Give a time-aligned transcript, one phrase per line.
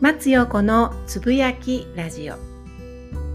[0.00, 2.36] 松陽子のつぶやきラジオ。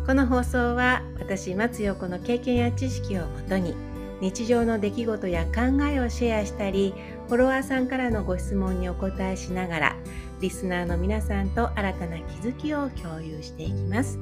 [0.07, 3.75] この放送は私松陽子の経験や知識をもとに
[4.19, 6.95] 日常の出来事や考えをシェアしたり
[7.27, 9.95] フォロワーさんからのご質問にお答えしながら
[10.41, 14.17] リスナーの皆さんと新たな気づきを共有していきます。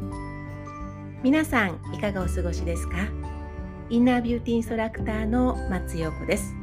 [1.24, 3.08] 皆さんいかがお過ごしですか？
[3.90, 6.54] インナービューティーインストラクターの松陽子です。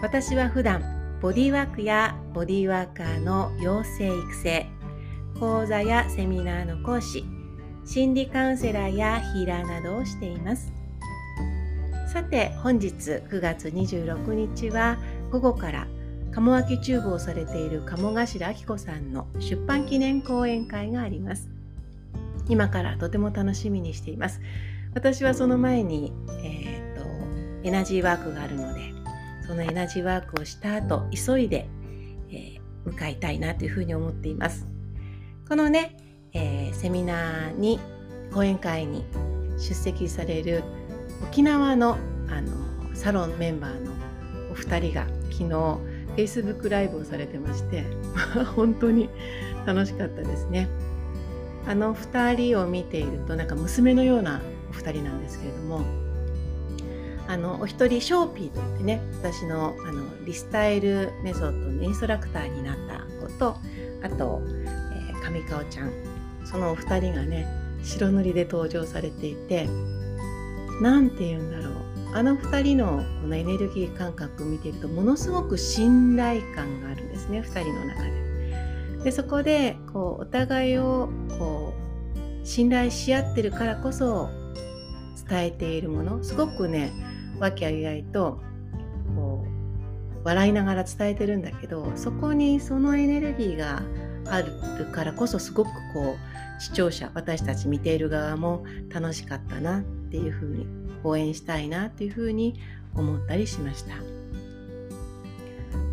[0.00, 0.80] 私は普段
[1.20, 4.66] ボディワークやボディワーカーの養成育成
[5.38, 7.24] 講座やセミナーの講師
[7.84, 10.72] 心理カウンセラーやヒーラーなどをしています。
[12.12, 14.96] さて本日9月26日は
[15.30, 15.86] 午後から
[16.32, 21.50] 鴨脇チューブをされている鴨頭明子さんの出版記念講演会があります。
[22.48, 24.40] 今からとても楽しみにしています。
[24.94, 28.94] 私はその前に、えーと、エナジーワークがあるので
[29.46, 31.68] そのエナジーワークをした後急いで、
[32.30, 34.75] えー、向かいたいなというふうに思っています。
[35.48, 35.96] このね、
[36.32, 37.78] えー、セミナーに
[38.32, 39.04] 講演会に
[39.58, 40.64] 出席される
[41.22, 41.96] 沖縄の
[42.28, 42.52] あの
[42.94, 43.92] サロンメンバーの
[44.50, 45.44] お二人が昨日
[46.16, 47.84] Facebook ライブをされてまして
[48.56, 49.08] 本当に
[49.66, 50.68] 楽しかったですね。
[51.68, 55.82] あの二人を見ているとなんか娘のようなお二人なんですけれども
[57.28, 63.56] あのお一人ショーピーといってね私のあのリスタイルメソッドのインストラクターになった子と
[64.02, 64.42] あと
[65.30, 65.92] 上川ちゃん
[66.44, 67.46] そのお二人がね
[67.82, 69.68] 白塗りで登場されていて
[70.80, 78.26] 何て言うんだろうあの2人のこのエネルギー感覚を見ているとものすごく信頼感があるんですね2人の中で。
[79.04, 81.74] でそこでこうお互いをこ
[82.42, 84.30] う信頼し合ってるからこそ
[85.28, 86.92] 伝えているものすごくね
[87.38, 88.40] 和気あいあいと
[89.14, 93.82] こう笑いながら伝えてるんだけどそこにそのエネルギーが
[94.30, 94.52] ある
[94.92, 100.66] からこそすごくこう視聴者私たち見ている側も楽しかったなっていうふうに
[101.04, 102.58] 応援したいなっていうふうに
[102.94, 103.94] 思ったりしました。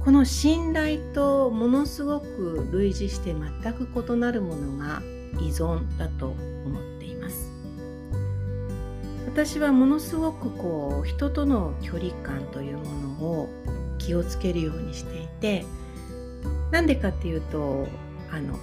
[0.03, 5.01] この信頼とものすごく類似して全く異なるものが
[5.39, 7.51] 依存だと思っています。
[9.25, 12.83] 私はものすごくこう人との距離感というも
[13.19, 13.50] のを
[13.97, 15.65] 気をつけるようにしていて
[16.71, 17.88] なんでかっていうと
[18.33, 18.57] あの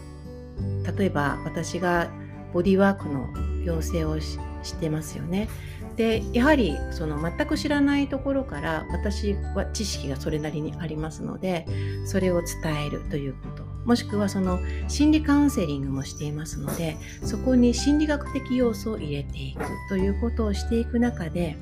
[0.96, 2.10] 例えば私が
[2.52, 3.28] ボディワークの
[3.64, 4.38] 養成をし
[4.80, 5.48] てますよね。
[5.96, 11.66] でやはりその全く知らないところから私は知識がそれなりにありますので
[12.06, 21.58] それを伝えるということもしくはその心理カウンセリングもしていますのでそこに心理学的要素を入れていくということをしていく中で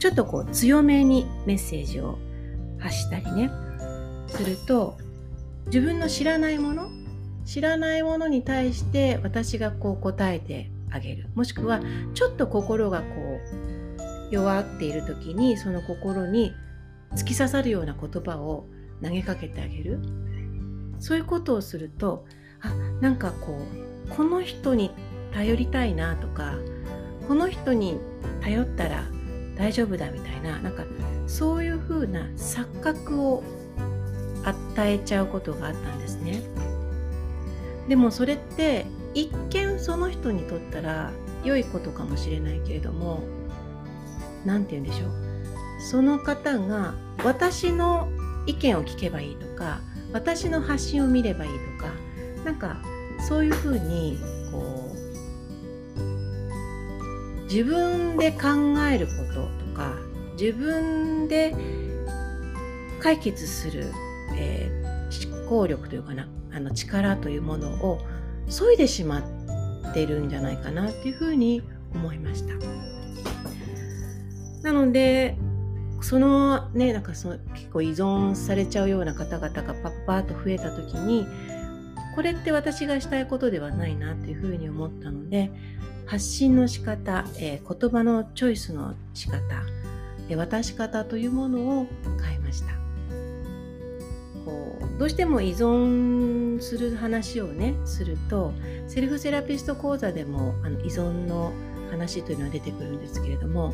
[0.00, 2.18] ちょっとこう強めにメッセージを
[2.78, 3.52] 発したりね
[4.26, 4.96] すると
[5.66, 6.99] 自分の知らないもの
[7.44, 11.80] 知らないものに対して私がこう答えてあげるもしくは
[12.14, 13.40] ちょっと心がこ
[14.30, 16.52] う弱っている時にその心に
[17.12, 18.66] 突き刺さるような言葉を
[19.02, 19.98] 投げかけてあげる
[20.98, 22.24] そういうことをすると
[22.60, 22.68] あ
[23.00, 23.58] なんかこ
[24.06, 24.90] うこの人に
[25.32, 26.56] 頼りたいなとか
[27.26, 27.98] この人に
[28.42, 29.04] 頼ったら
[29.56, 30.84] 大丈夫だみたいななんか
[31.26, 33.42] そういう風な錯覚を
[34.44, 36.40] 与えちゃうことがあったんですね。
[37.88, 41.12] でもそれって一見その人にとったら
[41.44, 43.22] 良いことかもしれないけれども
[44.44, 45.10] 何て言うんでしょう。
[45.80, 48.08] その方が私の
[48.46, 49.80] 意見を聞けばいいとか
[50.12, 51.92] 私の発信を見ればいいとか
[52.44, 52.82] なんか
[53.28, 54.18] そういうふうに
[54.52, 55.00] こう
[57.44, 59.94] 自分で考えることとか
[60.38, 61.54] 自分で
[63.00, 63.92] 解決する、
[64.36, 66.28] えー、思考力というかな
[66.60, 67.98] あの力というものを
[68.46, 69.20] 削いでしま
[69.90, 71.62] ってるんじゃないかなっていうふうに
[71.94, 72.54] 思いました。
[74.62, 75.36] なので
[76.02, 81.26] そのねなんかその結構依存されちゃうような方々がパッパーと増えた時に
[82.14, 85.50] これって私がしたいことではないなというふうに思ったので
[86.06, 89.40] 発信の仕方、えー、言葉のチョイスの仕方、
[90.28, 91.86] えー、渡し方というものを
[92.22, 92.79] 変えました。
[94.50, 98.52] こうどうしても依存する話をねすると
[98.88, 101.52] セルフセラピスト講座でもあの依存の
[101.90, 103.72] 話というのは出てくるんですけれども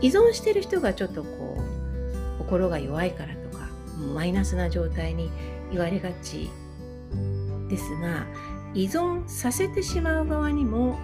[0.00, 3.68] 依存してる人がちょっとこう心が弱いからとか
[4.14, 5.30] マイナスな状態に
[5.70, 6.50] 言われがち
[7.68, 8.26] ですが
[8.74, 10.98] 依存させてしまう側にも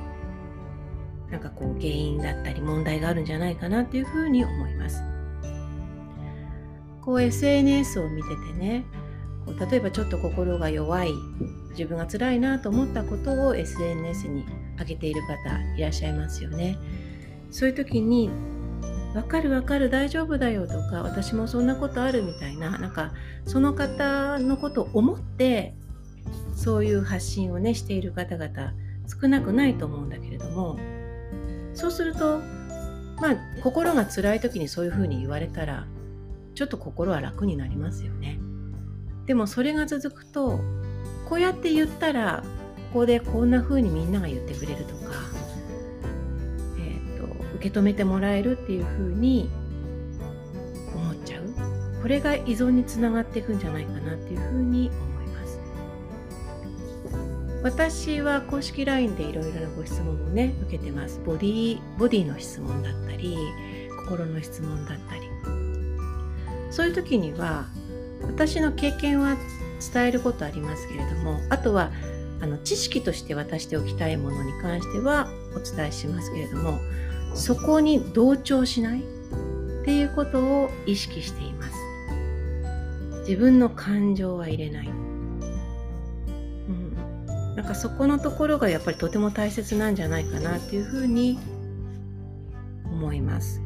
[1.31, 5.03] なんかこう原因だったり問題があるんじゃないかなっていうふうに思います。
[7.01, 8.85] こう SNS を見ててね
[9.71, 11.11] 例えばちょっと心が弱い
[11.71, 14.45] 自分が辛いなと思ったことを SNS に
[14.79, 16.79] 上げている方いらっしゃいますよね。
[17.51, 18.31] そういう時に
[19.15, 23.13] 「わかるわかる大丈夫だよ」とか「私もそんなことある」みたいななんか
[23.45, 25.75] その方のことを思って
[26.55, 28.73] そういう発信をねしている方々
[29.07, 30.79] 少なくないと思うんだけれども
[31.75, 32.39] そうすると
[33.21, 35.87] まあ心が辛い時にそういうふうに言われたら
[36.55, 38.39] ちょっと心は楽になりますよね。
[39.27, 40.61] でもそれが続くと
[41.29, 42.43] こうやって言ったら
[42.93, 45.13] ここでこんな風にみんなが言ってくれるとか、
[46.79, 47.25] えーと、
[47.57, 49.49] 受け止めてもらえるっていう風に
[50.95, 51.45] 思っちゃう。
[52.03, 55.59] これが依存につながっていくんじゃないかなっていう風に思います。
[57.63, 61.19] 私は公式 LINE でいろいろなご質問をね受けてます。
[61.25, 63.39] ボディボディの質問だったり
[64.05, 65.23] 心の質問だったり。
[66.71, 67.67] そういう時には
[68.27, 69.37] 私の経験は
[69.93, 71.91] 伝えることありますけれどもあとは
[72.41, 76.79] あの知識として渡しておきたいものに関してはお伝えしますけれども
[77.35, 81.93] そこに同調しないっていうことを意識しています。
[83.23, 85.41] 自分の感情は入れない、うん、
[87.57, 91.39] なんかそこのところがやっぱりとても大切なんじゃないかなっていうふうに
[92.85, 93.62] 思います。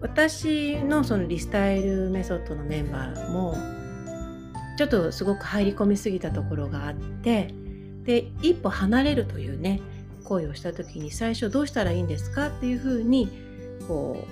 [0.00, 3.56] 私のそのリスタイルメソッドのメンバーも
[4.78, 7.54] ちょっとすごく入り込みすぎたところがあって
[8.04, 9.80] で一歩離れるというね
[10.24, 13.30] 行為をした時に最初どうしたらいいんですかっていうふうに
[13.86, 14.26] こ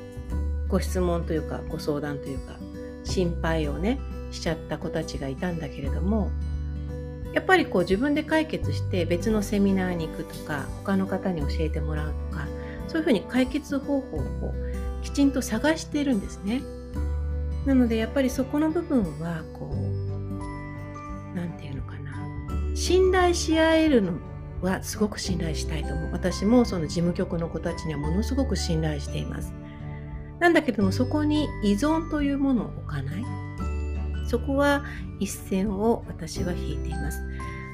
[0.67, 2.57] うご質問というかご相談というか
[3.05, 3.99] 心配をね
[4.31, 6.31] しちゃった子たちがいたんだけれども
[7.35, 12.47] やっぱりこう自分で解決して別のセミナーに行くとか他の方に教えてもらうとか
[12.89, 14.55] そういうふうに解決方法を
[15.09, 16.63] きちんと探してるんですね。
[17.65, 22.77] なのでやっぱりそこの部分はこう何て言うのかな。
[22.77, 24.13] 信頼し合えるの
[24.61, 26.13] はすごく信頼したいと思う。
[26.13, 29.55] 私もその事務局の子たちにはものすごく信頼しています。
[30.41, 33.25] なんだけどもそこに依存というものを置かない。
[34.27, 34.85] そこは
[35.21, 37.23] 一線を私は引いています。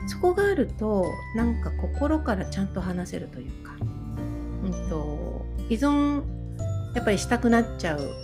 [0.06, 1.04] そこがあると
[1.34, 6.22] なんか心からちゃんと話せるというか、うんと依存
[6.94, 8.14] やっぱりしたくなっちゃう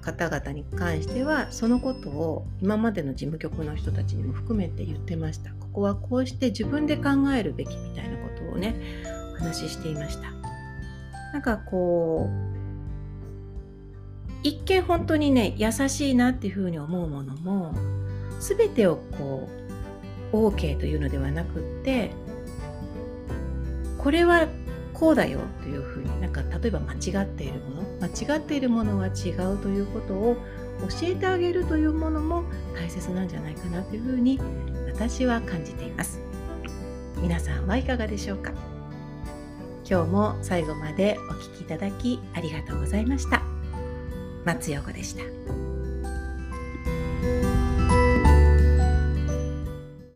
[0.00, 5.50] 方々に関してはそのことを今までの事務局の人たちにも含めて言ってました。
[5.52, 8.74] ここはこうして自分で考えるべきみたいなことをね
[9.34, 10.32] お話ししていました。
[11.32, 12.50] なんかこう
[14.42, 17.74] 一見本当にね優しいなっていうふうに思うものも
[18.40, 19.48] 全てをこ
[20.32, 22.10] う OK というのではなくって
[23.98, 24.48] これは
[25.00, 30.36] こうだよというふうになんか例えば間違っているもの間違っているものは違うということを
[30.80, 32.44] 教えてあげるというものも
[32.74, 34.38] 大切なんじゃないかなというふうに
[34.92, 36.20] 私は感じています。
[37.16, 38.52] 皆さんはいかがでしょうか？
[39.88, 43.42] 今日も最後までお聴きいただきありがとうございました。
[44.44, 45.22] 松陽子でした。